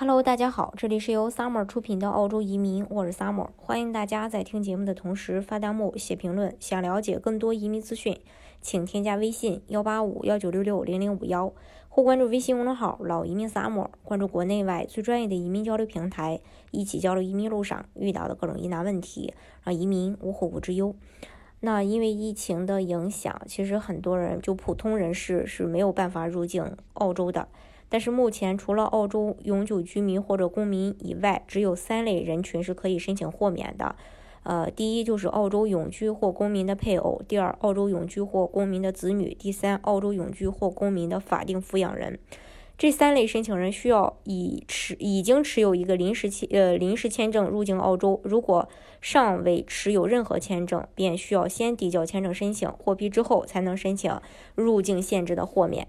[0.00, 6.54] Hello，大家好，这里是由 Summer 出品的澳洲移民，我是 Summer，欢迎大家在听节目的同时发弹幕、写评论。
[6.60, 8.16] 想了解更多移民资讯，
[8.60, 11.52] 请添加微信幺八五幺九六六零零五幺，
[11.88, 16.40] 或关注微信公众号“老移民 Summer”，关注国内外最专业的移民交流平台，
[16.70, 19.34] 一起交流移民路上遇到的各种疑难问题，
[19.64, 20.94] 让移民无后顾之忧。
[21.58, 27.48] 那因为疫情的影响，其实很多人就普通人士是没有办法入境澳洲的。
[27.88, 33.96] 但是目前，除了澳洲永久居民或者公民以外，只有三类人群是可以申请豁免的。
[34.44, 42.18] 呃，第一就是澳洲永居或公民的配偶；第二，澳洲永居或公民的子女；第三，澳洲永居或公民的法定抚养人。
[42.78, 48.20] 这三类申请人需要已持已经持有一个临时签呃临时签证入境澳洲。
[48.22, 48.68] 如果
[49.00, 54.18] 尚未持有任何签证，便需要先递交签证申请，获批之后才能申请
[54.54, 55.88] 入境限制的豁免。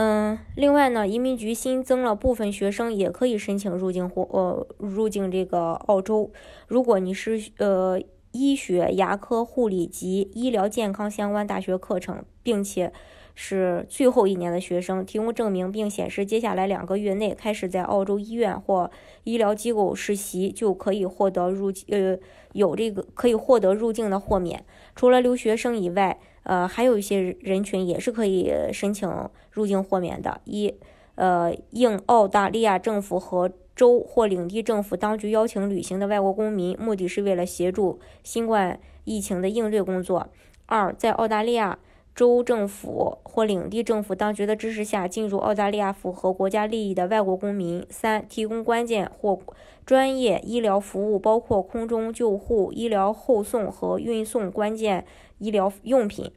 [0.00, 6.30] 嗯，另外呢，移民局新增了部分学生也可以申请入境或呃入境这个澳洲。
[6.68, 12.92] 如果你是呃医学、牙科、护理及医疗健康相关大学课程，并且
[13.40, 18.90] 是最后一年的学生，提供证明并显示接下来两个月内开始在澳洲医院或
[19.22, 22.18] 医疗机构实习，就可以获得入呃
[22.54, 24.64] 有这个可以获得入境的豁免。
[24.96, 26.18] 除了留学生以外。
[26.44, 29.06] 呃，还有一些人群也是可以申请
[29.50, 30.40] 入境豁免的。
[30.44, 30.72] 一，
[31.16, 40.26] 呃，应澳大利亚政府和州或领地政府当局邀请旅行的外国公民，目的是为了协助新冠疫情的应对工作。
[40.64, 41.78] 二，在澳大利亚
[42.18, 47.86] 州政府或领地政府当局的支持下进入澳大利亚符合国家利益的外国公民。
[47.90, 49.38] 三，提供关键或
[49.86, 55.06] 专业医疗服务，包括空中救护、医疗后送和运送关键
[55.38, 56.32] 医疗用品。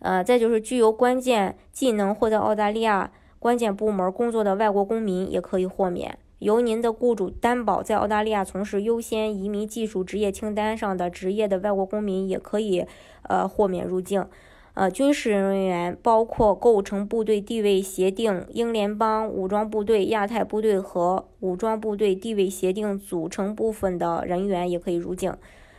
[0.00, 6.18] 呃，再就是具有关键技能或在澳大利亚关键部门工作的外国公民也可以豁免。
[6.40, 12.84] 由您的雇主担保在澳大利亚从事优先移民技术职业清单上的职业的外国公民也可以
[13.22, 14.26] 呃豁免入境。
[14.76, 25.34] 呃，军事人员包括构成部队地位协定、英联邦武装部队、亚太部队和武装部队地位协定组成部分的人员也可以入境。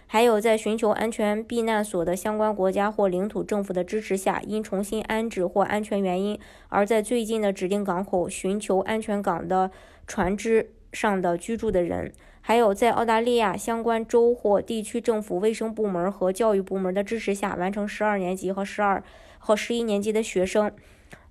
[0.08, 9.70] 还有，在寻求安全避难所的相关国家或领土政府的支持下，因重新安置或安全原因而在最近的指定港口寻求安全港的
[10.08, 12.12] 船只上的居住的人；
[12.42, 19.04] 还有，在澳大利亚相关州或地区政府卫生部门和教育部门的支持下完成十二年级和十二
[19.38, 20.70] 和十一年级的学生；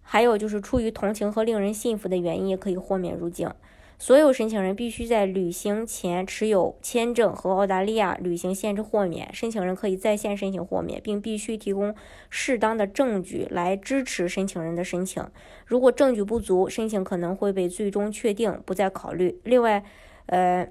[0.03, 3.51] 还有就是出于同情和令人信服的原因，也可以豁免入境。
[3.99, 9.33] 所有申请人必须在旅行前持有签证和澳大利亚旅行限制豁免。
[9.33, 11.95] 申请人可以在线申请豁免，并必须提供
[12.29, 15.27] 适当的证据来支持申请人的申请。
[15.65, 19.41] 如果证据不足，申请可能会被最终确定不再考虑。
[19.45, 19.83] 另外，
[20.27, 20.69] 呃，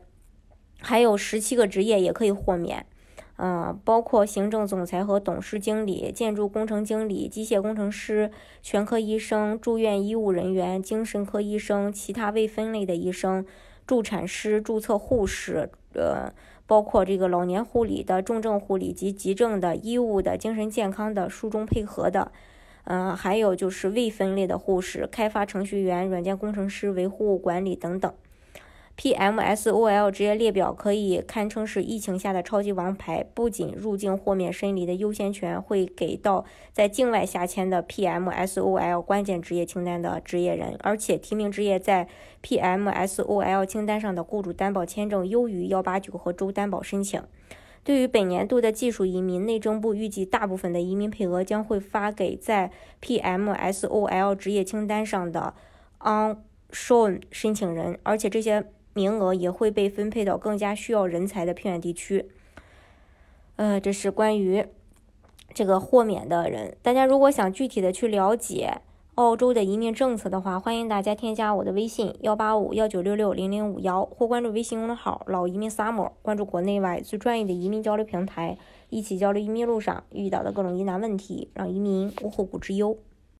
[0.79, 2.85] 还有十七个职业也可以豁免。
[3.37, 8.31] 嗯，包括行政总裁和董事经理、建筑工程经理、机械工程师、
[8.61, 13.45] 全科医生、住院医务人员、精神科医生、其他未分类的医生、
[13.85, 16.31] 助产师、注册护士，呃，
[16.65, 22.31] 包括这个老年护理的、重症护理及急症的、医务的、精神健康的、术中配合的，
[22.85, 28.13] 嗯，还有就是未分类的护士、开发程序员、软件工程师、维护管理等等。
[28.97, 42.07] PMSOL 职业列表可以堪称是疫情下的超级王牌，不仅入境豁免申离的优先权会给到在境外下签的 PMSOL 关键职业清单的职业人，而且提名职业在
[42.41, 47.21] PMSOL 清单上的雇主担保签证优于189和州担保申请。
[47.83, 55.53] 对于本年度的技术移民，内政部预计大部分的移民配额将会发给在 PMSOL 职业清单上的
[55.99, 58.65] unshown 申请人，而且这些。
[58.95, 62.29] 名额也会被分配到更加需要人才的偏远地区。
[63.57, 64.65] 呃，这是关于
[65.53, 66.77] 这个豁免的人。
[66.81, 68.79] 大家如果想具体的去了解
[69.15, 78.57] 澳洲的移民政策的话，欢迎大家添加我的微信幺八五幺九六六零零五幺，或关注微信公众号“老移民 summer”，关注国内外最专业的移民交流平台，
[78.89, 82.97] 一起交流移民路上遇到的各种疑难问题，让移民无后顾之忧。